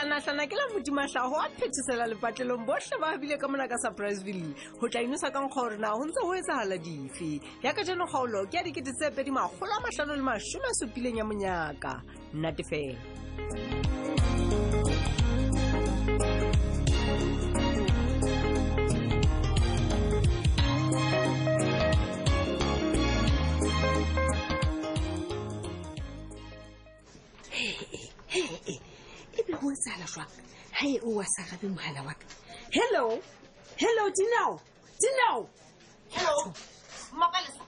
hlanahlana 0.00 0.46
ke 0.50 0.56
la 0.58 0.66
modimahla 0.72 1.22
go 1.30 1.38
a 1.44 1.46
phetisela 1.60 2.06
lepatlelong 2.12 2.64
botlhe 2.70 2.98
ba 3.04 3.10
bile 3.22 3.38
ka 3.44 3.48
monaka 3.52 3.78
surpriseville 3.84 4.52
go 4.80 4.88
tla 4.88 5.02
inosa 5.08 5.32
ka 5.36 5.42
nkga 5.44 5.54
gore 5.60 5.78
na 5.84 5.92
go 5.98 6.04
ntse 6.06 6.24
go 6.26 6.34
etsagala 6.40 6.76
dife 6.86 7.30
yaka 7.66 7.84
jano 7.88 8.06
kgaolo 8.12 8.44
ke 8.50 8.58
a 8.60 8.64
dikete 8.66 9.30
magolo 9.38 9.74
a 9.78 9.82
matlhano 9.86 10.16
le 10.20 10.24
masome 10.30 10.68
a 10.72 10.76
supileng 10.82 11.18
ya 11.22 11.28
monyaka 11.30 11.94
nnate 12.34 12.62
fela 12.70 14.07
Joshua. 30.18 30.26
Hai 30.72 30.98
o 31.04 31.10
wa 31.16 31.24
sa 31.24 31.42
gabe 31.50 31.68
mohala 31.74 32.02
wa 32.06 32.12
ka. 32.12 32.26
Hello. 32.72 33.20
Hello 33.76 34.10
Dinao. 34.10 34.60
Dinao. 34.98 35.48
Hello. 36.10 36.52
Mapalesa. 37.12 37.62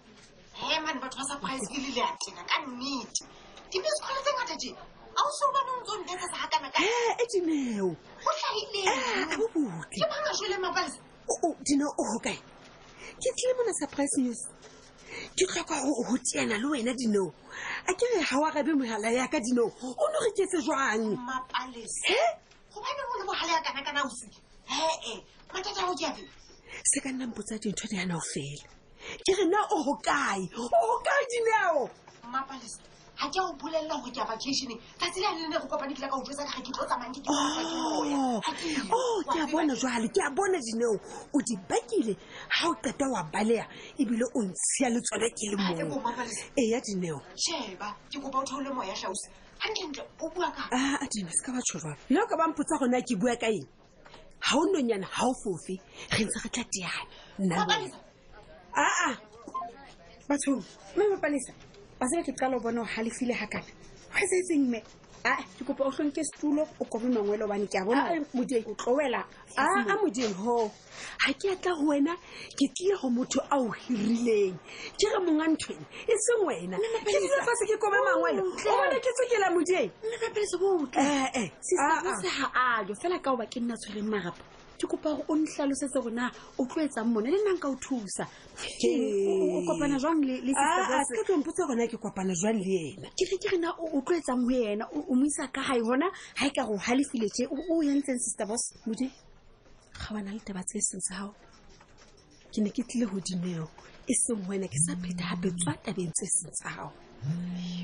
He 0.55 0.79
man 0.81 1.01
batho 1.01 1.19
ba 1.19 1.25
surprise 1.31 1.63
ke 1.73 1.79
le 1.81 1.91
ya 1.95 2.09
tena 2.27 2.43
ka 2.47 2.61
nnete. 2.67 3.23
Ke 3.71 3.77
be 3.81 3.87
se 3.89 4.01
khola 4.03 4.21
tsengata 4.23 4.87
A 5.11 5.23
o 5.23 5.31
so 5.35 5.47
ba 5.53 5.61
no 5.67 5.73
ntso 5.83 5.93
ntse 6.15 6.27
sa 6.31 6.37
hakana 6.47 6.71
ka. 6.73 6.79
Eh, 6.83 7.13
e 7.19 7.25
Dinao. 7.33 7.91
Ho 7.91 8.31
hlahile. 8.31 8.81
Ah, 8.87 9.37
bo 9.39 9.47
butle. 9.49 9.99
Ke 9.99 10.07
banga 10.09 10.31
jole 10.39 10.57
Mapalesa. 10.61 11.01
O 11.45 11.55
Dinao 11.67 11.91
o 11.99 12.03
hokae? 12.15 12.37
Ke 13.21 13.29
tlile 13.37 13.55
mona 13.59 13.73
surprise 13.81 14.17
news. 14.19 14.43
ke 15.35 15.45
tlhoka 15.47 15.75
gore 15.83 16.05
go 16.07 16.17
teana 16.23 16.57
le 16.63 16.69
wena 16.71 16.93
dinoo 16.95 17.33
a 17.83 17.93
ke 17.99 18.07
re 18.15 18.23
ga 18.23 18.37
o 18.39 18.45
arabe 18.47 18.71
mogala 18.79 19.11
yaka 19.11 19.41
dinoo 19.43 19.67
o 19.83 20.05
ne 20.13 20.19
re 20.25 20.31
ketse 20.39 20.63
jwang 20.63 21.19
he 22.07 22.17
se 26.85 27.01
ka 27.01 27.11
nna 27.13 27.27
mpotsa 27.27 27.55
dintho 27.63 27.87
di 27.91 27.97
yana 27.97 28.15
go 28.15 28.21
fele 28.33 28.65
ke 29.27 29.33
re 29.39 29.45
na 29.53 29.59
o 29.75 29.85
gokae 29.87 30.43
o 30.57 30.71
gokae 30.71 31.27
dineo 31.31 31.83
ga 33.19 33.27
ke 33.35 33.41
o 33.41 33.53
bolelela 33.59 33.97
gore 34.01 34.13
ke 34.15 34.21
a 34.21 34.25
vacation 34.25 34.71
tatsi 34.99 35.21
lea 35.21 35.35
lene 35.35 35.59
go 35.61 35.67
kopane 35.67 35.95
ke 35.95 36.01
la 36.01 36.09
ka 36.09 36.17
o 36.17 36.23
jetsa 36.25 36.47
ga 36.47 36.63
ke 36.63 36.71
tlo 36.73 36.85
tsamayngeo 36.87 38.39
oh, 38.39 38.43
oh, 38.93 39.23
ke 39.35 39.41
a 39.43 39.47
bona 39.51 39.75
jale 39.75 40.09
ke 40.09 40.21
a 40.25 40.31
bona 40.31 40.59
dineo 40.67 40.93
o 41.35 41.39
di 41.45 41.55
bakile 41.69 42.15
ga 42.49 42.69
o 42.69 42.73
qeta 42.83 43.05
wa 43.13 43.23
baleya 43.33 43.67
ebile 43.99 44.25
o 44.33 44.41
ntshia 44.47 44.89
le 44.95 45.01
tsone 45.05 45.29
ke 45.37 45.45
le 45.51 45.57
moo 45.59 46.01
eya 46.57 46.79
dineo 46.81 47.19
sheba 47.35 47.93
ke 48.09 48.19
kopa 48.23 48.39
o 48.39 48.45
theole 48.47 48.71
moya 48.73 48.95
tlausi 48.95 49.29
adinaseka 51.05 51.51
batsho 51.55 51.77
jalo 51.83 51.97
nna 52.09 52.21
o 52.25 52.27
ka 52.31 52.37
bamputsa 52.41 52.79
gona 52.81 52.99
ke 53.07 53.15
bua 53.21 53.35
ka 53.43 53.47
eng 53.57 53.69
ga 54.45 54.53
o 54.57 54.63
nonyana 54.73 55.07
ga 55.15 55.23
o 55.31 55.35
fofe 55.43 55.75
ge 56.15 56.23
ntse 56.25 56.39
re 56.45 56.49
tla 56.55 56.65
teana 56.73 57.03
nna 57.39 57.57
aa 58.83 59.13
batsho 60.29 60.53
mme 60.97 61.05
bapalesa 61.15 61.53
wa 62.01 62.09
sebe 62.09 62.23
ke 62.33 62.33
qala 62.33 62.57
o 62.57 62.61
bona 62.61 62.81
o 62.81 62.85
halefile 62.85 63.35
hakana 63.37 63.61
go 63.61 64.17
etsetseng 64.25 64.65
me 64.73 64.81
a 65.25 65.37
ke 65.37 65.65
kopa 65.69 65.85
o 65.85 65.91
tlhonke 65.93 66.25
setulo 66.25 66.65
o 66.81 66.85
kobe 66.89 67.09
mangwele 67.13 67.45
obane 67.45 67.69
ke 67.69 67.77
a 67.77 67.85
bona 67.85 68.09
modimo 68.33 68.73
o 68.73 68.75
tlowela 68.75 69.21
a 69.59 69.95
modimo 70.01 70.33
ho 70.41 70.71
ha 71.21 71.29
ke 71.37 71.53
atla 71.53 71.77
ho 71.77 71.85
wena 71.93 72.17
ke 72.57 72.67
tlile 72.73 72.97
ho 73.03 73.11
motho 73.13 73.45
a 73.53 73.61
o 73.61 73.69
hirileng 73.69 74.57
ke 74.97 75.07
re 75.13 75.19
monga 75.21 75.45
nthwene 75.53 75.85
e 76.09 76.15
seng 76.25 76.41
wena 76.49 76.77
ke 77.05 77.13
tlile 77.13 77.41
fase 77.45 77.65
ke 77.69 77.77
kobe 77.77 77.99
oh, 78.01 78.05
mangwele 78.09 78.41
o 78.41 78.49
bona 78.49 78.97
ke 78.97 79.11
tsekela 79.13 79.53
modimo 79.53 79.93
nna 80.01 80.17
kapelese 80.25 80.57
se 82.23 82.29
ha 82.41 82.47
a 82.55 82.85
jo 82.89 82.95
fela 82.97 83.21
ka 83.21 83.33
oba 83.37 83.45
ke 83.45 83.61
nna 83.61 83.77
tshwereng 83.77 84.09
marapo 84.09 84.41
ke 84.81 84.87
kopa 84.89 85.13
gore 85.15 85.25
o 85.29 85.37
ntlhalosetse 85.37 85.99
gore 86.01 86.15
na 86.15 86.31
o 86.59 86.65
tlo 86.67 86.83
etsang 86.83 87.05
mone 87.13 87.29
le 87.31 87.37
nnanka 87.37 87.69
o 87.69 87.77
thusa 87.77 88.25
o 89.29 89.61
kopana 89.69 89.99
jang 90.01 90.25
leke 90.25 90.57
ah, 90.57 90.97
ah, 90.97 91.25
tlompotse 91.27 91.61
gorena 91.69 91.87
ke 91.87 91.97
kopana 92.01 92.33
jwang 92.41 92.57
le 92.57 92.97
ena 92.97 93.09
ke 93.13 93.25
re 93.29 93.37
ke 93.43 93.49
re 93.53 93.59
na 93.61 93.71
o 93.77 94.01
tlo 94.01 94.17
etsang 94.17 94.41
go 94.41 94.51
ena 94.57 94.85
o 94.97 95.15
mo 95.15 95.25
isa 95.27 95.47
ka 95.53 95.61
ga 95.61 95.77
e 95.77 95.83
bona 95.85 96.09
ga 96.39 96.47
e 96.47 96.51
ka 96.57 96.65
go 96.65 96.77
halefiletse 96.79 97.45
o 97.51 97.83
yantseng 97.85 98.19
sister 98.25 98.47
boss 98.49 98.73
modi 98.87 99.11
ga 100.01 100.09
bana 100.17 100.33
le 100.33 100.41
taba 100.41 100.63
tse 100.65 100.79
e 100.79 100.83
seng 100.83 101.03
sago 101.05 101.35
ke 102.53 102.65
ne 102.65 102.71
ke 102.73 102.81
tlile 102.89 103.05
go 103.07 103.21
dineo 103.21 103.69
e 104.09 104.13
seng 104.17 104.49
wena 104.49 104.65
ke 104.67 104.79
sa 104.81 104.97
pheta 104.97 105.29
gape 105.37 105.53
tswa 105.61 105.77
tabeng 105.85 106.13
tse 106.17 106.25
e 106.25 106.31
seng 106.41 106.55
sago 106.65 106.89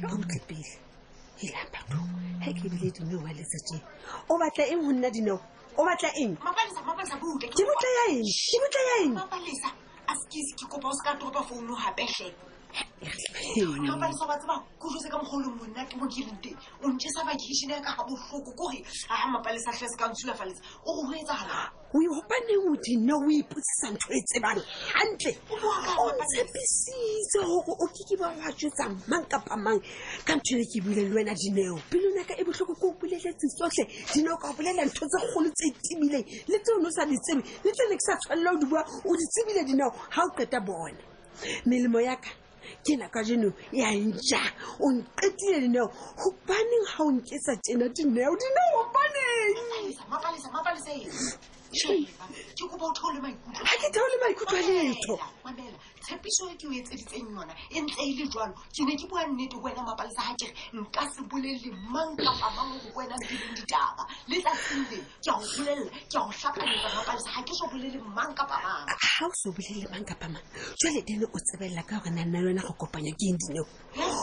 autle 0.09 0.41
pele 0.49 0.73
elang 1.45 1.69
batho 1.73 2.01
ga 2.41 2.49
ke 2.56 2.65
ebile 2.65 2.89
dineo 2.89 3.21
wa 3.21 3.31
letsatsen 3.37 3.81
o 4.33 4.33
batla 4.41 4.65
eng 4.65 4.81
go 4.81 4.93
nna 4.97 5.11
dineo 5.12 5.39
o 5.76 5.84
batla 5.84 6.09
eng 6.16 6.32
ke 6.37 6.42
botla 7.69 7.91
ya 7.98 8.04
eng 8.09 8.28
ke 8.53 8.59
botla 8.62 8.82
ya 8.88 8.97
eng 9.04 9.14
oopaneng 21.97 22.66
o 22.66 22.76
di 22.82 22.97
nna 22.97 23.14
e 23.14 23.25
o 23.25 23.31
ipotsisa 23.31 23.91
ntho 23.94 24.09
e 24.12 24.19
tsebang 24.26 24.60
gantle 24.92 25.32
o 25.97 26.10
ntshepisitse 26.12 27.38
gore 27.41 27.72
o 27.72 27.87
keke 27.97 28.16
ba 28.20 28.28
watsotsa 28.42 28.84
mang 29.08 29.25
kapa 29.31 29.56
mang 29.56 29.81
ka 30.26 30.34
ntho 30.37 30.56
e 30.60 30.64
ke 30.69 30.82
buileng 30.84 31.08
le 31.08 31.14
wena 31.14 31.32
dineo 31.32 31.78
pele 31.88 32.12
naka 32.14 32.34
e 32.37 32.44
botlhoko 32.44 32.75
ko 32.81 32.87
o 32.93 32.97
boleletse 33.00 33.47
tsotlhe 33.48 33.87
dineo 34.12 34.37
ka 34.37 34.53
bolela 34.53 34.84
ntho 34.84 35.06
tse 35.08 35.20
golo 35.32 35.48
tse 35.56 35.66
timileng 35.88 36.26
le 36.53 36.58
tse 36.60 36.72
o 36.76 36.81
ne 36.82 36.88
o 36.91 36.91
sa 36.93 37.06
di 37.06 37.16
tsebe 37.16 37.43
le 37.64 37.72
tse 37.72 37.84
ne 37.88 37.94
ke 37.97 38.04
sa 38.04 38.19
tshwanela 38.19 38.50
o 38.53 38.56
di 38.60 38.66
bua 38.66 38.82
o 39.08 39.16
di 39.16 39.25
tsebile 39.32 39.64
dineo 39.64 39.91
ga 39.91 40.22
o 40.26 40.31
qeta 40.37 40.60
bone 40.60 40.98
melemo 41.64 42.00
yaka 42.00 42.28
kena 42.84 43.06
ka 43.12 43.21
jeno 43.28 43.50
ya 43.81 43.88
ntšha 44.06 44.41
o 44.84 44.91
nqetile 44.97 45.59
dineo 45.65 45.87
gobaneng 46.21 46.87
ga 46.91 46.99
o 47.06 47.09
nketsa 47.16 47.53
tsena 47.62 47.87
dineo 47.97 48.32
dineo 48.43 48.69
gobaneng 48.77 49.54
ga 51.76 51.97
ke 53.66 53.91
theole 53.92 54.16
maikutlo 54.25 54.56
a 54.59 54.62
letshotshepiso 54.69 56.44
e 56.53 56.56
ke 56.56 56.66
o 56.66 56.72
etseditseng 56.72 57.28
yona 57.37 57.53
e 57.70 57.78
ntle 57.84 58.03
e 58.04 58.14
le 58.16 58.25
jalo 58.32 58.54
ke 58.72 58.82
ne 58.87 58.97
ke 58.97 59.06
boannete 59.10 59.56
wena 59.60 59.82
mapalesa 59.84 60.22
ga 60.25 60.34
kere 60.41 60.54
nka 60.72 61.03
se 61.12 61.20
bolele 61.28 61.70
mang 61.92 62.16
kapamango 62.16 62.78
go 62.81 62.91
wena 62.97 63.16
dileng 63.20 63.54
ditaba 63.60 64.04
le 64.28 64.41
tlasenle 64.41 64.98
ke 65.20 65.28
a 65.28 65.37
go 65.37 65.44
bolelela 65.44 65.82
ke 65.87 65.97
a 65.97 66.19
go 66.25 66.32
tlhakanyetsa 66.32 66.88
mapalesa 66.97 67.31
ga 67.37 67.42
ke 67.44 67.54
so 67.60 67.66
bolele 67.69 68.00
mang 68.16 68.32
kapamang 68.34 68.84
ga 68.87 69.26
o 69.26 69.31
se 69.37 69.48
bolele 69.53 69.87
mang 69.93 70.04
kapamang 70.08 70.47
jale 70.81 71.00
dene 71.06 71.25
o 71.26 71.38
tsebelela 71.44 71.82
ka 71.84 72.00
gore 72.00 72.10
nanna 72.16 72.38
yona 72.41 72.62
go 72.64 72.72
kopanya 72.81 73.12
ke 73.20 73.25
eng 73.28 73.38
dineo 73.44 73.64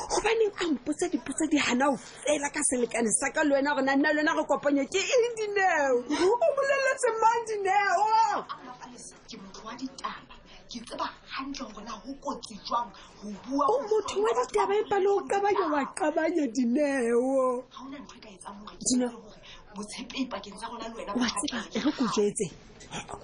gobaneng 0.10 0.52
a 0.62 0.66
mpotsa 0.68 1.08
dipotsa 1.08 1.46
di 1.50 1.58
gana 1.58 1.90
o 1.90 1.96
fela 1.98 2.50
ka 2.50 2.62
selekane 2.64 3.12
sa 3.20 3.30
ka 3.34 3.44
le 3.44 3.56
wena 3.56 3.74
gore 3.74 3.86
na 3.86 3.96
nna 3.96 4.12
le 4.14 4.18
wena 4.20 4.34
go 4.36 4.44
kopanya 4.46 4.84
ke 4.92 4.98
eng 5.00 5.36
dineo 5.38 5.98
o 6.04 6.06
boleletse 6.56 7.10
mang 7.22 7.42
dineo 7.48 8.04
o 8.04 8.04
motho 8.92 9.60
wa 9.64 9.74
ditaba 14.12 14.76
e 14.76 14.84
pale 14.90 15.08
o 15.10 15.22
kabanya 15.24 15.66
wa 15.72 15.86
kabanya 15.94 16.48
dineo 16.48 17.20
wa 17.22 17.64
tseba 18.82 21.60
re 21.74 21.92
kojetse 21.92 22.46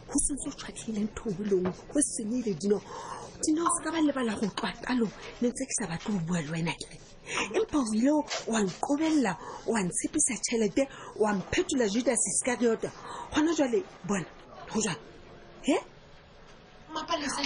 go 0.07 0.17
sentse 0.25 0.47
o 0.49 0.49
tshwatlhile 0.53 0.99
ntho 1.05 1.23
o 1.25 1.27
e 1.29 1.31
bolong 1.33 1.67
go 1.91 1.99
senyele 2.01 2.53
dinao 2.59 2.81
tina 3.41 3.63
o 3.63 3.69
seka 3.77 3.91
ba 3.91 3.99
lebala 4.01 4.35
go 4.35 4.47
tlwa 4.55 4.71
kalo 4.83 5.07
le 5.41 5.47
ntse 5.49 5.63
ke 5.67 5.73
sa 5.79 5.87
batle 5.87 6.11
go 6.13 6.19
bua 6.27 6.41
le 6.41 6.51
wena 6.51 6.73
ke 6.73 6.97
empa 7.55 7.77
o 7.77 7.85
ile 7.95 8.11
wa 8.51 8.59
nkobelela 8.67 9.33
wa 9.71 9.79
ntshepisa 9.85 10.33
tšhelete 10.43 10.83
wa 11.21 11.29
mphetola 11.33 11.87
judas 11.93 12.19
iscariota 12.31 12.89
gona 13.33 13.51
jale 13.57 13.83
bona 14.07 14.25
go 14.73 14.79
jwan 14.83 14.97
he 15.65 15.77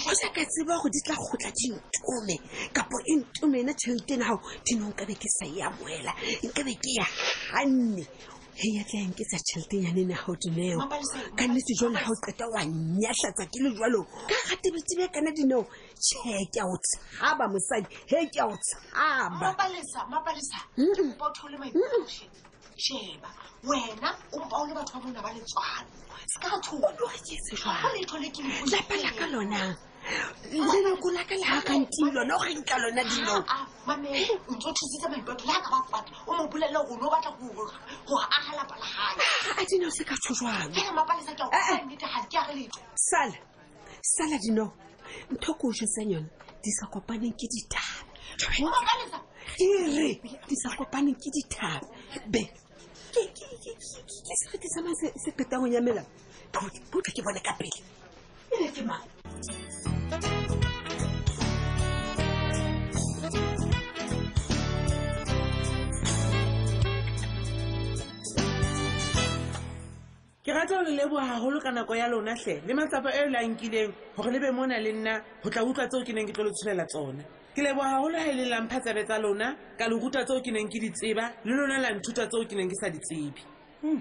go 0.06 0.14
sa 0.22 0.28
ka 0.34 0.42
tseba 0.46 0.78
gore 0.82 0.90
di 0.92 1.00
tla 1.06 1.16
gotla 1.16 1.52
dintome 1.52 2.36
kapo 2.74 2.96
e 3.06 3.14
ntome 3.16 3.60
ena 3.62 3.74
tšhelete 3.74 4.18
nago 4.18 4.40
dinog 4.66 4.92
nkabe 4.94 5.14
ke 5.16 5.30
sa 5.38 5.46
e 5.46 5.62
amoela 5.62 6.14
e 6.42 6.48
nkabe 6.48 6.74
ke 6.76 6.90
ya 6.98 7.06
e 7.06 7.54
ganne 7.68 8.08
hei 8.62 8.72
atleyang 8.82 9.14
ke 9.18 9.24
tsa 9.26 9.38
tšheletenyane 9.46 10.04
na 10.10 10.16
gaodineo 10.22 10.80
ka 11.38 11.44
nnetse 11.48 11.74
jalo 11.80 11.92
ga 11.98 12.06
o 12.14 12.16
qeta 12.26 12.46
wa 12.54 12.62
nnyatlatsa 12.66 13.44
ke 13.52 13.58
le 13.64 13.70
jalo 13.80 14.00
ka 14.30 14.36
gatebetse 14.50 14.94
be 15.00 15.06
kana 15.14 15.30
dineo 15.38 15.64
chee 16.06 16.42
ke 16.52 16.58
ya 16.60 16.64
go 16.70 16.76
tshaba 16.86 17.46
mosadi 17.50 17.88
he 18.10 18.18
ke 18.30 18.38
ya 18.38 18.46
go 18.50 18.58
tshabaheba 18.62 19.50
wena 23.70 24.10
ompao 24.38 24.66
le 24.68 24.74
batho 24.78 24.94
ba 24.94 25.00
bona 25.04 25.22
ba 25.24 25.30
letswano 25.34 25.90
sekaoaeeapela 26.34 29.10
ka 29.18 29.26
lonang 29.34 29.76
sala 42.96 43.34
sala 44.02 44.38
dino 44.38 44.72
ntho 45.32 45.52
e 45.52 45.56
ko 45.60 45.72
jetseng 45.72 46.12
yone 46.12 46.30
di 46.64 46.72
sa 46.72 46.88
kopaneng 46.88 47.36
ke 47.38 47.48
dithabere 47.48 49.10
di 50.48 50.56
sa 50.56 50.70
kopaneng 50.78 51.16
ke 51.16 51.30
dithabe 51.32 52.28
be 52.30 52.42
sefete 54.36 54.68
samay 54.74 54.94
se 54.96 55.32
petangong 55.38 55.72
ya 55.72 55.82
melao 55.82 56.06
botlha 56.92 57.12
ke 57.16 57.22
bone 57.24 57.40
ka 57.44 57.54
pele 57.58 57.70
ee 58.58 58.72
ke 58.72 58.82
mang 58.84 59.04
ke 70.44 70.52
rata 70.52 70.76
ho 70.76 70.82
le 70.84 70.92
leboha 70.92 71.26
haholo 71.26 71.60
ka 71.64 71.72
nako 71.72 71.96
ya 71.96 72.08
lonatlhe 72.08 72.62
le 72.68 72.74
matsapa 72.76 73.10
e 73.16 73.30
le 73.32 73.38
a 73.40 73.44
gore 73.48 74.30
lebe 74.30 74.34
le 74.34 74.40
be 74.44 74.52
mona 74.52 74.78
le 74.78 74.92
nna 74.92 75.24
go 75.42 75.50
tla 75.50 75.64
utlwa 75.64 75.88
tseo 75.88 76.04
ke 76.06 76.14
neng 76.14 76.28
ke 76.30 76.34
tlo 76.36 76.44
lo 76.46 76.52
tshelela 76.54 76.86
tsone 76.86 77.24
ke 77.58 77.62
leboha 77.66 77.96
haholo 77.98 78.14
ga 78.20 78.28
e 78.30 78.34
le 78.38 78.46
lampha 78.54 78.80
tsabe 78.86 79.02
tsa 79.08 79.18
lona 79.20 79.56
ka 79.80 79.88
le 79.90 79.96
ruta 79.98 80.22
tseo 80.28 80.42
ke 80.46 80.52
neng 80.54 80.68
ke 80.70 80.78
di 80.84 80.90
tseba 80.94 81.32
le 81.46 81.54
lona 81.58 81.80
la 81.82 81.90
nthuta 81.96 82.28
tseo 82.30 82.44
ke 82.46 82.54
neng 82.60 82.70
ke 82.70 82.76
sa 82.78 82.86
di 82.90 83.00
tsebe 83.02 83.42
hmm. 83.88 84.00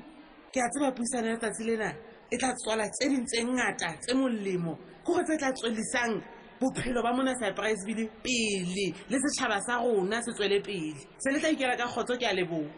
ke 0.52 0.58
a 0.60 0.66
tseba 0.68 0.90
puisano 0.92 1.28
ya 1.32 1.38
tsatsi 1.40 1.62
lena 1.64 1.88
e 2.28 2.36
tla 2.36 2.50
tswala 2.58 2.84
tse 2.90 3.08
ding 3.08 3.24
tse 3.24 3.44
ngata 3.46 3.92
tse 4.02 4.12
molemo 4.18 4.74
go 5.04 5.14
go 5.14 5.22
tse 5.24 5.36
tla 5.38 5.52
tswelisang 5.52 6.20
bophelo 6.60 7.02
ba 7.02 7.12
mona 7.12 7.34
surprisebile 7.38 8.08
pele 8.22 8.94
le 9.10 9.18
setšhaba 9.18 9.60
sa 9.66 9.76
rona 9.78 10.22
se 10.22 10.30
tswele 10.32 10.62
pele 10.62 10.94
se 11.18 11.30
le 11.30 11.38
tla 11.40 11.50
ikela 11.50 11.76
ka 11.76 11.86
kgotso 11.86 12.16
ke 12.18 12.24
a 12.26 12.32
leboa 12.32 12.68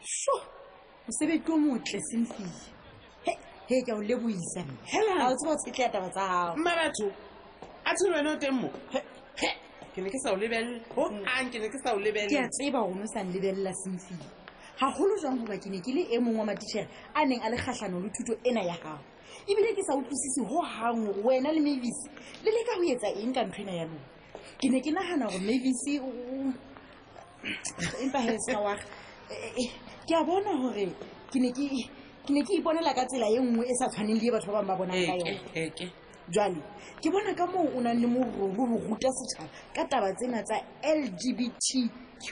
so 0.00 0.32
mosebeke 1.06 1.48
o 1.52 1.56
motle 1.58 1.98
sentlile 2.00 3.36
he 3.68 3.82
ke 3.84 3.92
ao 3.92 4.00
leboisan 4.00 4.68
ao 5.20 5.34
tse 5.36 5.44
gotse 5.46 5.68
ke 5.70 5.74
tle 5.76 5.84
ataba 5.84 6.08
tsa 6.10 6.20
gago 6.20 6.56
mma 6.56 6.72
batho 6.76 7.10
a 7.84 7.94
tshone 7.94 8.16
wena 8.16 8.30
o 8.32 8.36
teng 8.36 8.52
mo 8.56 8.70
ke 9.94 10.00
ne 10.00 10.08
ke 10.08 10.18
sa 10.24 10.32
o 10.32 10.36
lebelele 10.36 10.80
o 10.96 11.04
ang 11.26 11.50
ke 11.52 11.58
ne 11.58 11.68
ke 11.68 11.78
sa 11.84 11.92
o 11.94 11.98
lebelele 11.98 12.32
ke 12.32 12.40
a 12.44 12.48
tseba 12.48 12.80
gone 12.80 13.04
o 13.04 13.06
sa 13.12 13.20
nlebelela 13.22 13.72
sentlile 13.84 14.24
gagolo 14.80 15.20
jang 15.20 15.36
goba 15.36 15.58
ke 15.60 15.68
ne 15.68 15.80
ke 15.84 15.92
le 15.92 16.02
e 16.08 16.18
mongwe 16.18 16.40
wa 16.40 16.44
matitšhere 16.48 16.88
a 17.14 17.26
neng 17.28 17.44
a 17.44 17.50
le 17.52 17.56
kgatlhano 17.60 18.00
le 18.00 18.08
thuto 18.08 18.32
ena 18.48 18.64
ya 18.64 18.76
gago 18.80 19.04
ebile 19.46 19.72
ke 19.74 19.82
sa 19.84 19.96
utlwisise 19.96 20.40
ho 20.46 20.60
hang 20.60 21.06
hore 21.06 21.20
wena 21.24 21.52
le 21.52 21.60
mavis 21.60 21.98
le 22.44 22.50
leka 22.50 22.76
go 22.78 22.84
etsa 22.92 23.08
eng 23.22 23.32
ka 23.32 23.42
nthwena 23.44 23.72
ya 23.74 23.84
lona 23.88 24.42
ke 24.60 24.68
ne 24.68 24.78
ke 24.80 24.90
nagana 24.92 25.26
gore 25.26 25.40
mavis 25.40 25.80
empa 28.02 28.18
e, 28.26 29.62
e, 29.62 29.64
ke 30.06 30.14
a 30.14 30.22
bona 30.24 30.52
gore 30.60 30.86
ke 31.32 31.38
ne 32.32 32.42
ke 32.44 32.52
iponela 32.58 32.94
ka 32.94 33.04
tsela 33.08 33.26
e 33.28 33.38
nngwe 33.40 33.64
e 33.66 33.74
sa 33.78 33.88
tshwaneng 33.88 34.20
le 34.20 34.26
e 34.28 34.30
batho 34.32 34.52
ba 34.52 34.62
bangwe 34.62 34.68
ba 34.68 34.76
bonang 34.92 35.06
ka 35.06 35.14
yone 35.16 35.92
jale 36.28 36.60
ke 37.00 37.08
bona 37.10 37.34
ka 37.34 37.46
moo 37.46 37.68
o 37.76 37.80
nang 37.80 37.98
le 38.00 38.06
mororo 38.06 38.52
ho 38.52 38.62
ruta 38.88 39.08
setjhaba 39.16 39.50
ka 39.74 39.84
taba 39.88 40.12
tsena 40.12 40.42
tsa 40.42 40.56
l 40.82 41.02
g 41.18 41.32
b 41.36 41.48
t 41.60 41.88
qi 42.22 42.30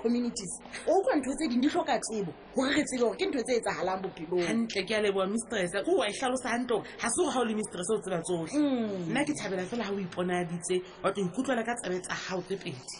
communities 0.00 0.52
outlwa 0.88 1.14
ntho 1.20 1.30
tse 1.36 1.44
ding 1.50 1.60
di 1.62 1.68
tlhoka 1.68 1.94
tsebo 2.04 2.30
gore 2.56 2.70
re 2.78 2.82
tsebe 2.86 3.02
gore 3.02 3.16
ke 3.20 3.26
ntho 3.30 3.40
tse 3.46 3.52
e 3.56 3.60
tsagalang 3.64 4.00
bophelongantle 4.02 4.82
ke 4.88 4.94
a 4.94 5.00
leboa 5.02 5.26
mistress 5.26 5.70
ko 5.86 5.92
wa 6.00 6.06
e 6.08 6.12
tlhalosa 6.14 6.48
ntlo 6.62 6.78
ga 7.00 7.08
se 7.10 7.16
gore 7.16 7.32
ga 7.34 7.40
o 7.40 7.44
le 7.44 7.54
mistress 7.58 7.88
o 7.94 8.00
tseba 8.00 8.20
tsotlhe 8.22 8.58
hmm. 8.58 9.10
nna 9.10 9.22
ke 9.26 9.32
thabela 9.40 9.62
fela 9.66 9.84
ga 9.84 9.90
o 9.92 9.98
iponaditse 9.98 10.74
wa 11.02 11.10
tlo 11.12 11.22
ikutlwela 11.26 11.62
ka 11.66 11.72
tsabe 11.80 11.96
tsa 12.00 12.14
gao 12.28 12.40
tse 12.42 12.56
pedi 12.56 12.96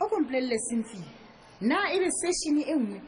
o 0.00 0.04
kompolelele 0.08 0.58
senfi 0.68 1.00
nna 1.64 1.78
e 1.92 1.96
be 1.98 2.08
sessione 2.10 2.62
e 2.68 2.74
nngwe 2.76 2.98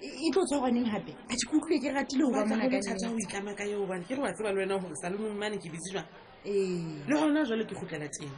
e, 0.00 0.06
e 0.28 0.30
tlo 0.32 0.44
tshwaraneng 0.44 0.90
gape 0.92 1.12
a 1.28 1.34
ke 1.36 1.44
utlwile 1.56 1.80
ke 1.80 1.88
ratile 1.92 2.24
go 2.24 2.30
bathata 2.30 3.08
go 3.08 3.16
ikama 3.16 3.54
ka 3.56 3.64
yoobane 3.64 4.04
ke 4.04 4.14
re 4.14 4.20
wa 4.22 4.32
tseba 4.32 4.52
le 4.52 4.58
wena 4.60 4.78
gore 4.78 4.94
salemomane 5.00 5.56
ke 5.58 5.72
bitse 5.72 5.88
jwang 5.92 6.06
ee 6.44 7.00
le 7.08 7.14
gona 7.16 7.44
jalo 7.44 7.64
ke 7.64 7.74
gotlela 7.74 8.08
teng 8.12 8.32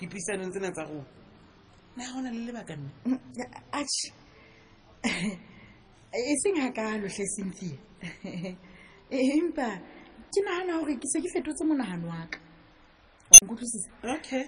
dipisanong 0.00 0.50
tsena 0.52 0.70
tsa 0.74 0.84
go 0.90 1.00
na 1.96 2.04
go 2.12 2.18
na 2.24 2.30
le 2.34 2.42
lebaka 2.48 2.74
nne 2.76 2.90
mm, 3.06 3.18
ache 3.72 4.08
e 5.02 6.36
seng 6.42 6.56
a 6.60 6.66
ka 6.76 6.82
lotlhe 7.02 7.24
sentsie 7.36 7.72
empa 9.40 9.68
ke 10.32 10.40
nagana 10.44 10.74
gore 10.80 10.94
ke 11.00 11.06
se 11.08 11.18
ke 11.24 11.28
fetotse 11.32 11.64
monagano 11.64 12.06
wa 12.12 12.26
ka 12.32 12.38
kutlwisisa 13.48 13.90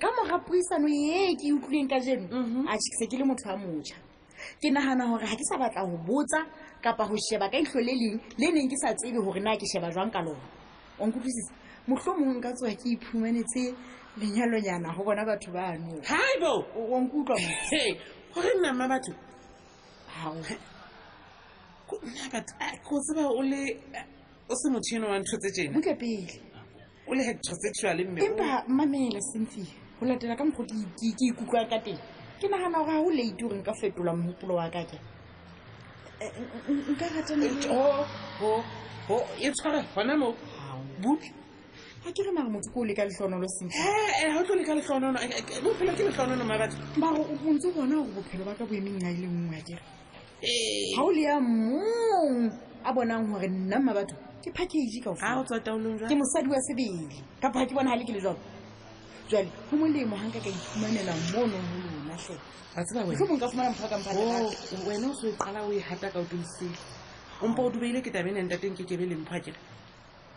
ka 0.03 0.09
mora 0.17 0.37
puisano 0.45 0.85
ee 0.89 1.33
ke 1.41 1.47
utlwileng 1.57 1.89
ka 1.89 1.99
jeno 2.05 2.27
mhm. 2.29 2.69
ache 2.69 2.89
ke 2.93 2.97
se 3.01 3.05
ke 3.09 3.17
le 3.17 3.25
motho 3.25 3.49
wa 3.49 3.57
moja 3.57 3.97
ke 4.61 4.69
nagana 4.71 5.09
gore 5.09 5.25
ga 5.25 5.37
ke 5.41 5.45
sa 5.49 5.57
batla 5.57 5.87
go 5.89 5.97
botsa 6.05 6.45
kapa 6.85 7.09
go 7.09 7.17
sheba 7.17 7.49
ka 7.49 7.57
itlho 7.57 7.81
le 7.81 7.95
leng 8.03 8.19
le 8.37 8.47
neng 8.53 8.69
ke 8.69 8.77
sa 8.77 8.93
tsebe 8.95 9.23
gore 9.25 9.41
na 9.41 9.57
ke 9.57 9.65
sheba 9.65 9.89
jwang 9.91 10.13
ka 10.13 10.21
lona 10.21 10.49
onkutlwisisa 11.01 11.55
motlhomongwe 11.89 12.35
nka 12.39 12.51
tsewa 12.57 12.73
ke 12.81 12.87
iphumanetse 12.95 13.61
lenyalonyana 14.19 14.89
go 14.95 15.03
bona 15.07 15.23
batho 15.29 15.51
banogore 15.57 18.51
nnama 18.59 18.85
batho 18.93 19.13
go 21.87 23.01
tseba 23.03 23.25
o 24.49 24.55
se 24.61 24.67
motšhino 24.71 25.07
wa 25.11 25.19
ntho 25.23 25.37
tse 25.43 25.61
enoke 25.67 25.93
pele 25.95 26.41
o 27.09 27.15
le 27.15 27.23
heterosexual 27.23 27.99
mmempa 28.07 28.65
mmamele 28.69 29.21
sentsie 29.33 29.67
go 30.01 30.07
latela 30.07 30.37
ka 30.39 30.45
mokgo 30.45 30.63
ke 30.67 31.27
ikutlwa 31.31 31.69
ka 31.71 31.79
teng 31.79 32.01
ke 32.41 32.47
nagana 32.51 32.83
gore 32.83 32.91
ga 32.99 33.07
o 33.07 33.11
late 33.11 33.43
ore 33.47 33.57
nka 33.63 33.73
fetola 33.81 34.11
mogopolo 34.15 34.55
wa 34.55 34.71
kake 34.71 34.99
eh, 36.21 36.33
nka 36.91 37.07
ratanao 37.09 38.07
eh, 39.09 39.41
e 39.47 39.51
tshware 39.55 39.85
gona 39.95 40.17
mo 40.17 40.35
bule 41.03 41.31
ga 42.07 42.13
ke 42.15 42.23
gona 42.23 42.43
gre 42.47 42.51
motse 42.55 42.69
ko 42.73 42.77
o 42.81 42.85
leka 42.87 43.03
letlonolo 43.05 43.47
sentleeoeaeoeoeoaaontse 43.49 45.17
eh, 45.23 45.43
eh, 45.51 46.07
eh, 46.09 47.73
bona 47.75 47.97
gore 47.97 48.13
bophelo 48.15 48.45
ba 48.47 48.53
ka 48.59 48.65
boemeng 48.65 49.05
a 49.05 49.11
e 49.11 49.17
le 49.17 49.27
nngwe 49.27 49.57
akere 49.59 49.81
ga 50.97 51.03
o 51.03 51.11
le 51.11 51.23
ya 51.27 51.37
mong 51.41 52.53
a 52.87 52.91
bonang 52.95 53.25
gore 53.31 53.49
nna 53.49 53.77
mma 53.83 53.93
batho 53.97 54.17
ke 54.43 54.51
package 54.55 54.97
kaoke 55.03 56.15
mosadi 56.15 56.49
wa 56.55 56.61
sebele 56.63 57.23
kapa 57.43 57.59
ga 57.61 57.67
ke 57.67 57.75
bona 57.75 57.91
ga 57.91 57.97
le 57.99 58.05
ke 58.07 58.13
le 58.15 58.21
jalo 58.23 58.39
jale 59.31 59.51
go 59.71 59.75
molemo 59.77 60.15
ga 60.17 60.27
nka 60.31 60.39
ka 60.41 60.49
ifumanela 60.49 61.13
mono 61.35 61.59
go 61.59 61.81
lonatlhemoe 62.07 63.39
ka 63.43 63.49
fumanamphoakamphawena 63.49 64.47
oh, 64.47 65.11
o 65.11 65.15
se 65.19 65.27
o 65.27 65.37
qala 65.43 65.67
o 65.67 65.73
e 65.75 65.81
gata 65.83 66.11
ka 66.15 66.19
o 66.19 66.25
tumsele 66.25 66.77
ompa 67.43 67.63
o 67.63 67.71
dubeile 67.71 67.99
ke 68.01 68.11
tabe 68.15 68.31
nentateng 68.31 68.77
ke 68.79 68.85
kebe 68.87 69.07
lempho 69.11 69.35
akere 69.35 69.59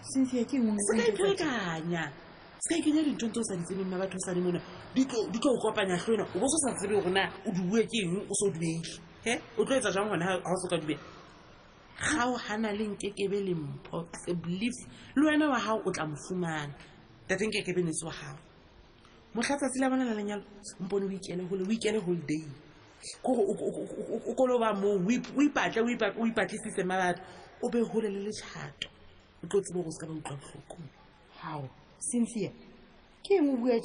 sefia 0.02 0.42
ke 0.48 0.58
sekaitlhakanya 0.86 2.08
se 2.60 2.76
ka 2.76 2.80
kenya 2.84 3.02
dintho 3.04 3.28
tse 3.32 3.40
o 3.40 3.44
sa 3.48 3.56
di 3.56 3.64
tsebeng 3.64 3.88
mabathosane 3.92 4.42
mona 4.44 4.60
di 4.96 5.04
tlo 5.08 5.52
o 5.56 5.62
kopanya 5.64 5.96
tlhoena 5.98 6.24
o 6.36 6.40
bo 6.40 6.48
se 6.48 6.56
o 6.60 6.64
sa 6.68 6.72
tsebe 6.78 6.96
gorena 7.02 7.24
o 7.48 7.52
dubue 7.56 7.82
ke 7.88 7.98
eng 8.04 8.14
o 8.28 8.34
se 8.36 8.46
o 8.48 8.50
dubeile 8.52 8.92
he 9.24 9.34
o 9.60 9.66
tlo 9.66 9.74
etsa 9.76 9.92
jang 9.92 10.08
gona 10.12 10.26
ga 10.28 10.36
o 10.40 10.58
se 10.60 10.68
ka 10.72 10.78
dubela 10.80 11.00
ga 11.98 12.28
o 12.32 12.36
gana 12.36 12.70
le 12.76 12.84
nkekebe 12.96 13.38
le 13.48 13.54
mpho 13.56 13.98
belief 14.44 14.76
le 15.16 15.22
wena 15.28 15.46
wa 15.52 15.60
gago 15.60 15.82
o 15.88 15.92
tla 15.92 16.06
mofumana 16.08 16.24
fumana 16.28 16.74
tate 17.28 17.42
nkekebenetse 17.48 18.04
wa 18.08 18.14
gago 18.20 18.40
motlhatsatsi 19.36 19.68
tsatsi 19.68 19.80
la 19.80 19.90
bona 19.90 20.04
la 20.06 20.14
lenyalo 20.14 20.44
mpone 20.80 21.06
o 21.08 21.12
ikele 21.12 21.44
gole 21.48 21.64
o 21.68 21.72
ikele 21.72 21.98
whole 22.00 22.40
kore 23.24 23.42
o 24.28 24.34
koloba 24.36 24.74
moo 24.76 24.98
o 25.38 25.42
ipatle 25.42 25.80
o 25.84 26.26
ipatlisise 26.28 26.84
mabatho 26.84 27.22
o 27.64 27.70
be 27.72 27.80
gole 27.88 28.10
le 28.10 28.20
letšhato 28.32 28.99
o 29.44 29.48
tlo 29.48 29.60
tsebe 29.62 29.80
go 29.86 29.92
se 29.96 30.00
ka 30.02 30.06
ba 30.06 30.14
utlwa 30.20 30.38
botlhoko 30.40 30.78
gao 31.42 31.62
cynthia 32.08 32.52
ke 33.24 33.32
eng 33.40 33.50
o 33.50 33.56
buae 33.62 33.80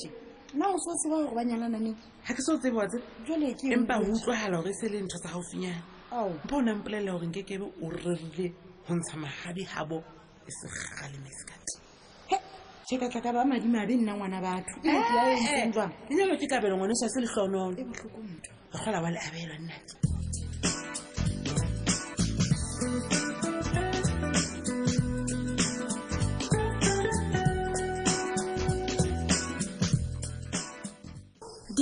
nna 0.55 0.67
o 0.75 0.77
seo 0.85 0.95
tseba 0.99 1.17
gore 1.23 1.35
ba 1.39 1.45
nyalananeng 1.47 1.97
ga 2.27 2.33
ke 2.37 2.43
seo 2.43 2.57
tsebewa 2.59 2.85
tse 2.87 3.69
empa 3.75 3.95
go 4.03 4.13
utlwagala 4.13 4.57
gore 4.59 4.71
e 4.71 4.75
se 4.79 4.87
e 4.87 4.89
le 4.93 4.99
ntho 5.07 5.19
tsa 5.19 5.29
gaufinyana 5.35 5.83
mpa 6.45 6.57
o 6.59 6.63
ne 6.63 6.73
mpolelela 6.75 7.13
gore 7.13 7.27
nke 7.31 7.43
kebe 7.49 7.65
o 7.83 7.87
rerile 7.91 8.47
go 8.87 8.93
ntsha 8.99 9.17
magadi 9.17 9.63
gabo 9.65 9.99
e 10.45 10.51
se 10.51 10.67
gaga 10.69 11.07
le 11.13 11.19
mesekate 11.23 11.75
chekatlhaka 12.89 13.33
ba 13.33 13.45
madimabe 13.45 13.95
nna 13.97 14.13
ngwana 14.19 14.39
batho 14.45 14.75
ke 16.39 16.47
kabelo 16.51 16.75
ngwane 16.77 16.95
sa 16.99 17.09
se 17.09 17.19
letlonolo 17.23 17.79
e 17.81 17.85
botlhoko 17.89 18.19
motho 18.27 18.51
ga 18.73 18.81
gola 18.85 19.03
wa 19.03 19.11
le 19.11 19.19
abelwa 19.23 19.57
nnake 19.59 20.14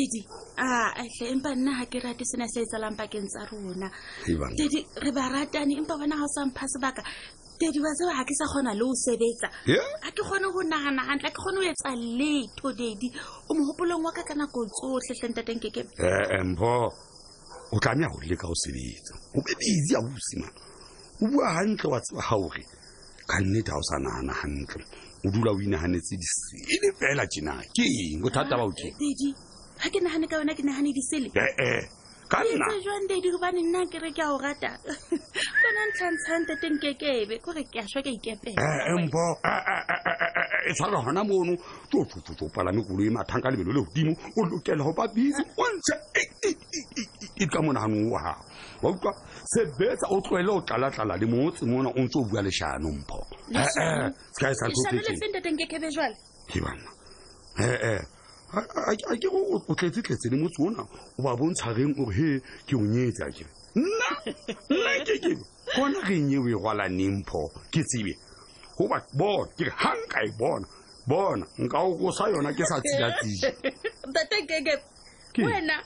tedi 0.02 0.20
a 0.58 0.90
empa 1.32 1.54
nna 1.54 1.72
ga 1.78 1.86
ke 1.86 1.98
rate 2.02 2.24
sena 2.26 2.46
se 2.50 2.60
e 2.62 2.66
tsalang 2.66 2.96
pakeng 2.98 3.28
tsa 3.30 3.46
rona 3.50 3.86
tedi 4.56 4.82
re 4.98 5.10
ba 5.14 5.28
ratane 5.30 5.78
empa 5.78 5.94
bona 5.96 6.18
ga 6.18 6.26
o 6.26 6.32
sampha 6.34 6.66
sebaka 6.66 7.02
dadi 7.62 7.78
wa 7.78 7.90
tseba 7.94 8.12
ga 8.18 8.24
ke 8.26 8.34
sa 8.34 8.46
kgona 8.50 8.74
le 8.74 8.82
o 8.82 8.90
sebetsa 8.94 9.46
ga 9.66 10.10
ke 10.10 10.22
kgone 10.26 10.46
go 10.50 10.60
nagana 10.66 11.06
gantle 11.06 11.30
ke 11.30 11.38
kgone 11.38 11.58
go 11.62 11.66
etsa 11.70 11.90
letho 11.94 12.68
dadi 12.74 13.08
o 13.46 13.50
mogopolong 13.54 14.02
wa 14.02 14.10
ka 14.12 14.22
ka 14.26 14.34
nako 14.34 14.66
tsotlhetlheng 14.66 15.34
tateng 15.38 15.62
keke 15.62 15.82
eh, 16.02 16.26
eh, 16.34 16.44
mpho 16.50 16.70
o 17.70 17.76
tlameya 17.78 18.10
go 18.10 18.18
leka 18.26 18.46
go 18.50 18.56
sebetsa 18.58 19.14
o 19.38 19.38
be 19.38 19.54
bedi 19.54 19.92
a 19.94 20.00
bosima 20.02 20.48
o 21.22 21.24
bua 21.30 21.54
gantle 21.54 21.90
wa 21.94 22.00
tseba 22.02 22.22
gaore 22.26 22.62
ka 23.30 23.38
nnete 23.38 23.70
ga 23.70 23.78
o 23.78 23.82
sa 23.86 23.96
nagana 24.02 24.34
gantle 24.34 24.84
o 25.22 25.30
dula 25.30 25.54
o 25.54 25.58
inaganetse 25.62 26.14
disele 26.18 26.90
fela 26.98 27.22
jena 27.30 27.54
ke 27.70 27.86
eng 28.10 28.20
bothata 28.26 28.58
ba 28.58 28.66
o 28.66 28.74
teng 28.74 28.98
ga 29.82 29.90
ke 29.90 29.98
nagane 30.02 30.26
ka 30.30 30.36
yona 30.38 30.54
ke 30.54 30.62
naganedisele 30.62 31.28
ee 31.34 31.40
eh, 31.40 31.82
eh. 31.82 31.84
ka 32.30 32.38
nna 32.38 32.66
e 32.70 32.78
jwang 32.86 33.06
dedi 33.10 33.30
gobane 33.34 33.60
nna 33.66 33.82
kere 33.90 34.12
ke 34.14 34.22
a 34.22 34.28
go 34.30 34.38
rata 34.38 34.78
kona 35.58 35.82
ntlhantshante 35.90 36.54
teng 36.62 36.78
kekebe 36.78 37.40
kore 37.42 37.64
ke 37.66 37.82
a 37.82 37.88
swa 37.90 37.98
ka 38.02 38.10
ikepelaempo 38.10 39.22
eh, 39.42 40.70
e 40.70 40.72
tshware 40.78 41.02
gona 41.02 41.24
mono 41.26 41.56
tsotsotsotso 41.90 42.46
palame 42.54 42.84
koloi 42.86 43.10
e 43.10 43.10
mathang 43.10 43.42
ka 43.42 43.50
lebelo 43.50 43.72
le 43.74 43.80
godimo 43.82 44.14
o 44.38 44.42
lokela 44.46 44.84
go 44.86 44.92
ba 44.94 45.08
bisi 45.10 45.42
o 45.58 45.64
ntshe 45.66 45.94
e 47.36 47.44
ka 47.50 47.58
e, 47.58 47.62
monaganong 47.66 48.06
wa 48.06 48.22
gago 48.22 48.38
wa 48.86 48.90
utlwa 48.94 49.12
sebetsa 49.50 50.06
o 50.14 50.20
tloele 50.22 50.50
o 50.50 50.62
tlala-tlala 50.62 51.18
le 51.18 51.26
motse 51.26 51.66
mona 51.66 51.90
o 51.90 51.98
ntse 52.06 52.22
o 52.22 52.24
bua 52.30 52.38
leshano 52.42 52.86
mpho 52.86 53.18
ee 53.50 54.10
ke 55.66 56.58
banna 56.62 56.88
ee 57.58 58.21
a 58.52 58.60
ke 59.16 59.28
o 59.68 59.74
tletse 59.74 60.02
tletse 60.02 60.28
motse 60.30 60.60
ona 60.62 60.82
o 61.16 61.22
ba 61.22 61.34
bontshwareng 61.36 61.94
ore 61.98 62.12
he 62.12 62.40
ke 62.68 62.74
o 62.76 62.80
nyetse 62.80 63.24
akere 63.24 63.48
nna 63.74 64.08
nna 64.68 64.92
ke 65.06 65.14
kebe 65.24 65.44
gona 65.76 65.98
reng 66.06 66.28
eo 66.30 66.44
e 66.48 66.52
rwalaneng 66.52 67.24
pho 67.24 67.48
ke 67.72 67.80
tsebe 67.80 68.12
goba 68.76 69.00
bona 69.16 69.48
ke 69.56 69.64
re 69.64 69.72
ga 69.72 69.90
nka 70.04 70.18
e 70.24 70.30
bona 70.38 70.66
bona 71.08 71.46
nka 71.58 71.78
o 71.80 71.96
kosa 71.96 72.28
yona 72.28 72.52
ke 72.52 72.64
sa 72.68 72.76
tsilatsile 72.84 73.72
tatekeke 74.12 74.74
wena 75.38 75.80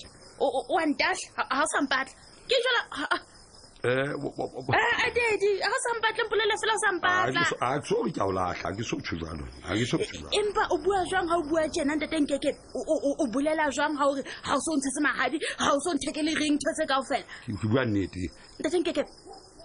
kesoge 7.76 8.12
ke 8.12 8.18
a 8.18 8.24
o 8.24 8.32
latlha 8.32 8.70
ke 8.72 8.82
so 8.90 8.96
tsho 9.04 9.16
jaloempa 9.20 10.64
o 10.70 10.78
bua 10.78 11.04
jang 11.12 11.28
ga 11.28 11.36
o 11.38 11.42
bua 11.52 11.66
jena 11.76 11.96
ntateng 12.00 12.26
keke 12.32 12.52
o 12.74 13.26
bolela 13.28 13.68
jang 13.76 13.92
ga 14.00 14.08
ore 14.08 14.22
ga 14.24 14.56
o 14.56 14.58
se 14.64 14.70
o 14.72 14.76
ntshe 14.78 14.90
se 14.96 15.00
magadi 15.04 15.36
ga 15.58 15.68
o 15.74 15.78
se 15.84 15.88
o 15.88 15.94
nthekele 16.00 16.32
reng 16.40 16.56
those 16.64 16.84
kao 16.88 17.02
fela 17.04 17.24
ke 17.60 17.66
bua 17.68 17.84
nnete 17.84 18.30
ntateng 18.60 18.84
keke 18.88 19.04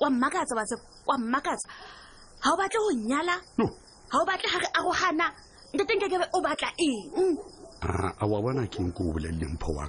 wa 0.01 0.09
mmakatsa 0.09 0.55
wa 0.55 0.63
tse 0.67 0.75
wa 1.07 1.15
mmakatsa 1.17 1.67
ga 2.43 2.51
o 2.51 2.57
batle 2.59 2.79
go 2.83 2.91
nyala 3.07 3.35
ga 3.55 4.17
o 4.19 4.25
batle 4.25 4.47
ga 4.51 4.59
re 4.59 4.67
arogana 4.75 5.31
ntate 5.73 5.93
nke 5.95 6.07
kebe 6.09 6.25
o 6.38 6.41
batla 6.41 6.69
eng 6.85 7.38
a 8.17 8.25
wa 8.25 8.41
bona 8.41 8.65
ke 8.67 8.79
nke 8.81 9.01
o 9.05 9.13
boleleng 9.13 9.55
pho 9.61 9.73
wa 9.77 9.85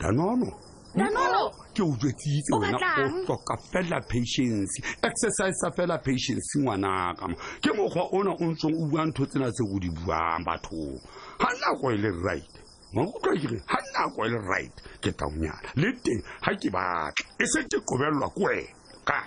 danono 0.00 0.50
danono 0.94 1.50
ke 1.74 1.82
o 1.82 1.94
jwetsitse 2.00 2.52
wena 2.58 2.78
o 3.06 3.22
hloka 3.24 3.56
fela 3.72 4.00
patience 4.00 4.82
exercise 5.02 5.54
sa 5.62 5.70
fela 5.76 5.98
patience 5.98 6.58
ngwanaka 6.58 7.24
ke 7.62 7.70
mokgwa 7.76 8.04
ona 8.12 8.30
o 8.34 8.44
ntsong 8.52 8.74
o 8.74 8.84
bua 8.90 9.02
ntho 9.10 9.24
tsena 9.26 9.48
tse 9.52 9.62
o 9.74 9.78
di 9.82 9.90
buang 10.02 10.42
bathong 10.46 10.96
ga 11.40 11.48
nako 11.60 11.86
e 11.92 11.96
le 12.02 12.10
right 12.26 12.52
makutlwa 12.94 13.34
kere 13.40 13.58
ga 13.70 13.78
nako 13.94 14.18
e 14.26 14.28
le 14.28 14.40
right 14.52 14.74
ke 15.02 15.10
taonyana 15.12 15.68
le 15.80 15.88
teng 16.04 16.22
ga 16.44 16.50
ke 16.60 16.66
batla 16.74 17.26
e 17.38 17.44
se 17.46 17.58
ke 17.70 17.78
kobelelwa 17.88 18.26
ke 18.34 18.40
wena 18.42 18.66
ka 19.08 19.18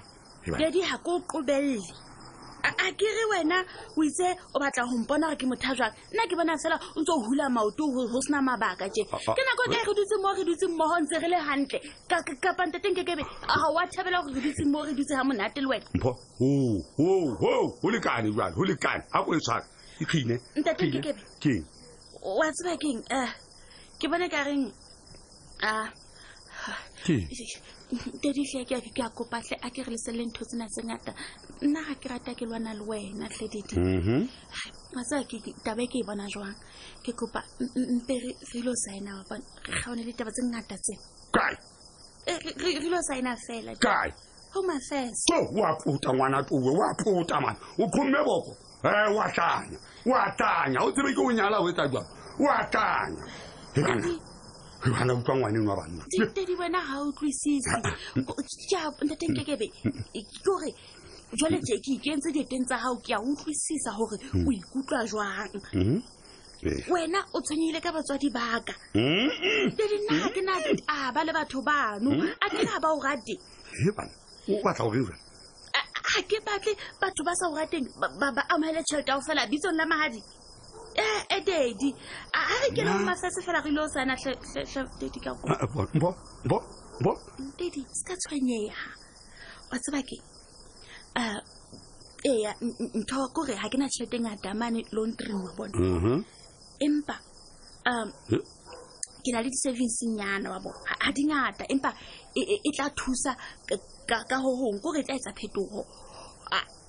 dedi 0.60 0.82
ga 0.84 0.98
ko 1.04 1.20
qobelle 1.24 1.80
a 2.66 2.92
ke 3.00 3.08
re 3.18 3.24
wena 3.32 3.58
o 3.96 4.04
itse 4.10 4.26
o 4.56 4.60
batla 4.64 4.84
go 4.90 4.98
mpona 5.04 5.28
gore 5.30 5.36
ke 5.42 5.46
motho 5.52 5.72
a 5.72 5.76
jwang 5.80 5.94
nna 6.16 6.24
ke 6.32 6.36
bona 6.40 6.56
fela 6.64 6.78
o 6.98 7.02
ntse 7.04 7.12
o 7.16 7.22
hula 7.26 7.48
maoto 7.56 7.86
go 8.14 8.20
sena 8.28 8.42
mabaka 8.48 8.90
je 8.98 9.04
ke 9.06 9.42
nako 9.46 9.66
ka 9.74 9.78
e 9.82 9.84
re 9.86 9.94
dutse 10.00 10.16
mo 10.26 10.30
re 10.40 10.44
dutse 10.50 10.66
mmogo 10.74 10.96
ntse 11.06 11.20
re 11.24 11.28
le 11.34 11.38
gantle 11.46 12.36
kapantateng 12.46 12.96
kekebe 12.98 13.24
ga 13.24 13.68
oa 13.70 13.84
thabela 13.96 14.22
gore 14.26 14.36
re 14.36 14.42
dutse 14.48 14.64
mo 14.72 14.84
re 14.88 14.94
dutse 14.98 15.14
ga 15.16 15.24
monate 15.30 15.62
le 15.62 15.68
wena 15.68 15.86
mpho 15.94 17.72
go 17.82 17.88
lekane 17.94 18.32
jale 18.34 18.54
go 18.56 18.64
lekane 18.66 19.04
ga 19.14 19.22
ko 19.24 19.30
e 19.34 19.40
tshwara 19.40 19.66
e 20.02 20.38
ntate 20.60 20.84
kekebe 20.94 21.22
keng 21.44 21.64
wa 22.26 22.50
tseba 22.52 22.76
keng 22.82 23.02
um 23.14 23.30
ke 24.02 24.06
bone 24.10 24.28
ka 24.32 24.42
reng 24.48 24.64
a 25.62 25.72
eh, 25.86 25.88
ke 27.06 27.16
tedifi 28.22 28.66
ke 28.66 28.76
a 28.76 28.82
ke 28.82 29.02
a 29.04 29.10
kopatlhe 29.10 29.56
a 29.62 29.70
ke 29.70 29.84
re 29.84 29.92
lesele 29.94 30.24
ntho 30.26 30.44
tsena 30.46 30.66
tse 30.68 30.82
ngata 30.88 31.14
nna 31.66 31.82
ga 31.88 31.94
ke 32.02 32.08
rata 32.10 32.32
ke 32.34 32.46
lwana 32.46 32.74
le 32.74 32.84
wena 32.90 33.30
tledidi 33.30 33.76
wa 33.78 33.86
mm-hmm. 33.86 34.26
tsea 35.06 35.54
taba 35.64 35.82
e 35.84 35.88
ke 35.88 36.00
e 36.02 36.04
bona 36.08 36.26
jwang 36.28 36.56
ke 37.06 37.12
kopa 37.14 37.44
mpe 37.76 38.14
re 38.24 38.32
ilo 38.58 38.74
saena 38.76 39.16
wa 39.16 39.24
re 39.30 39.42
kgaone 39.82 40.04
le 40.04 40.14
taba 40.14 40.32
tse 40.32 40.42
ngata 40.50 40.76
tsena 40.78 41.06
e, 42.26 42.34
re 42.58 42.72
ilo 42.74 42.98
saena 43.06 43.36
fela 43.46 43.72
home 44.56 44.70
affairs 44.72 45.24
to 45.30 45.38
wa 45.54 45.76
puta 45.84 46.14
ngwana 46.14 46.44
tuwe 46.44 46.72
oa 46.74 46.94
puta 46.98 47.42
mana 47.42 47.60
o 47.78 47.86
khumme 47.92 48.20
boko 48.26 48.56
um 48.86 49.16
wa 49.16 49.28
tanya 49.36 49.78
wa 50.06 50.32
tanya 50.40 50.80
o 50.82 50.92
tsebe 50.92 51.14
ke 51.14 51.22
o 51.22 51.32
nyala 51.32 51.60
o 51.60 51.70
etsa 51.70 51.88
jwang 51.92 52.08
wa 52.40 52.56
tanya 52.72 53.22
gana 54.94 55.16
botlwangwaneng 55.16 55.66
wa 55.68 55.76
bannatedi 55.76 56.52
e, 56.54 56.56
wena 56.60 56.80
ga 56.82 57.02
utlwisisentatenkekebe 57.02 59.66
e, 60.14 60.20
kore 60.46 60.72
jale 61.34 61.58
je 61.66 61.80
ke 61.82 61.92
ikentse 61.98 62.32
dieteng 62.34 62.66
tsa 62.68 62.78
gago 62.78 62.98
ke 63.02 63.14
a 63.14 63.20
utlwisisa 63.20 63.92
gore 63.98 64.18
hmm. 64.32 64.46
o 64.48 64.52
ikutlwa 64.52 65.02
jwang 65.10 65.54
hmm. 65.74 66.00
wena 66.90 67.24
o 67.34 67.42
tshwenyegile 67.42 67.82
ka 67.82 67.92
batswadi 67.96 68.30
baka 68.30 68.74
hmm. 68.94 69.30
tedi 69.74 69.96
nna 69.98 70.20
ga 70.22 70.30
ke 70.36 70.42
na 70.42 70.54
a 70.88 71.12
ba 71.14 71.24
le 71.24 71.34
batho 71.34 71.62
bano 71.66 72.12
a 72.42 72.50
ke 72.50 72.64
na 72.64 72.80
ba 72.80 72.94
o 72.94 73.00
rate 73.02 73.36
ga 76.46 76.60
ke 76.62 76.76
batle 76.78 76.78
batho 77.02 77.22
ba 77.26 77.34
sa 77.36 77.48
o 77.50 77.56
rateng 77.58 77.86
ba 77.98 78.44
amaele 78.54 78.84
tšhelete 78.86 79.10
ya 79.12 79.16
go 79.18 79.24
fela 79.26 79.48
bitsong 79.50 79.76
la 79.82 79.86
magadi 79.86 80.20
ee 80.98 81.40
daddy 81.48 81.90
a 82.34 82.40
re 82.64 82.70
ke 82.76 82.82
le 82.84 82.92
go 82.94 83.70
ile 83.70 83.82
o 83.82 83.88
sana 83.94 84.16
daddy 85.00 85.20
ka 85.26 85.34
go 85.42 86.14
daddy 86.48 87.82
se 87.92 88.04
ka 88.08 88.16
tshwanyeha 88.18 88.88
wa 89.72 89.78
tseba 89.80 90.00
ke 90.10 90.18
um 91.20 91.42
ee 92.26 92.44
ntho 93.00 93.28
kore 93.36 93.56
ga 93.62 93.68
ke 93.70 93.78
na 93.78 93.88
tšhelete 93.92 94.18
e 94.18 94.22
ngata 94.24 94.54
mane 94.60 94.80
laundrywe 94.96 95.48
bone 95.58 95.76
mhm. 95.80 96.18
empa 96.88 97.16
um 97.92 98.10
ke 99.24 99.30
na 99.34 99.42
le 99.44 99.50
di 99.52 100.08
yana 100.18 100.48
wa 100.54 100.60
bone 100.64 100.80
ga 101.02 101.10
di 101.16 101.24
ngata 101.28 101.64
empa 101.74 101.90
e, 102.36 102.42
e, 102.56 102.56
e 102.64 102.70
tla 102.76 102.88
thusa 103.00 103.36
ka 104.08 104.38
ho 104.44 104.52
hong 104.64 104.80
kore 104.84 105.00
e 105.00 105.06
tla 105.08 105.16
etsa 105.20 105.36
phetogo 105.40 105.84